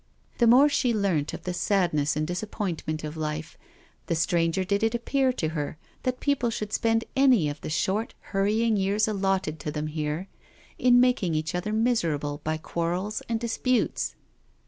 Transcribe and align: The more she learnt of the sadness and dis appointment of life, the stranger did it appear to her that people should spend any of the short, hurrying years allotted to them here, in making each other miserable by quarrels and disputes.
The 0.39 0.47
more 0.47 0.67
she 0.67 0.95
learnt 0.95 1.31
of 1.31 1.43
the 1.43 1.53
sadness 1.53 2.15
and 2.15 2.25
dis 2.25 2.41
appointment 2.41 3.03
of 3.03 3.15
life, 3.15 3.55
the 4.07 4.15
stranger 4.15 4.63
did 4.63 4.81
it 4.81 4.95
appear 4.95 5.31
to 5.33 5.49
her 5.49 5.77
that 6.01 6.19
people 6.19 6.49
should 6.49 6.73
spend 6.73 7.03
any 7.15 7.49
of 7.49 7.61
the 7.61 7.69
short, 7.69 8.15
hurrying 8.33 8.77
years 8.77 9.07
allotted 9.07 9.59
to 9.59 9.69
them 9.71 9.85
here, 9.85 10.27
in 10.79 10.99
making 10.99 11.35
each 11.35 11.53
other 11.53 11.71
miserable 11.71 12.41
by 12.43 12.57
quarrels 12.57 13.21
and 13.29 13.39
disputes. 13.39 14.15